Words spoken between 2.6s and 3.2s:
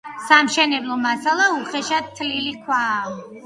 ქვაა.